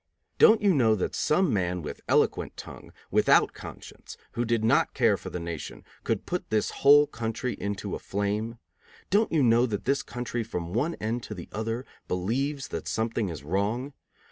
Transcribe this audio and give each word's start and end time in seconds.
Don't 0.39 0.63
you 0.63 0.73
know 0.73 0.95
that 0.95 1.13
some 1.13 1.53
man 1.53 1.83
with 1.83 2.01
eloquent 2.07 2.57
tongue, 2.57 2.91
without 3.11 3.53
conscience, 3.53 4.17
who 4.31 4.43
did 4.45 4.63
not 4.63 4.95
care 4.95 5.15
for 5.15 5.29
the 5.29 5.39
nation, 5.39 5.83
could 6.03 6.25
put 6.25 6.49
this 6.49 6.71
whole 6.81 7.05
country 7.05 7.53
into 7.59 7.93
a 7.93 7.99
flame? 7.99 8.57
Don't 9.11 9.31
you 9.31 9.43
know 9.43 9.67
that 9.67 9.85
this 9.85 10.01
country 10.01 10.43
from 10.43 10.73
one 10.73 10.95
end 10.95 11.21
to 11.21 11.35
the 11.35 11.49
other 11.51 11.85
believes 12.07 12.69
that 12.69 12.87
something 12.87 13.29
is 13.29 13.43
wrong? 13.43 13.93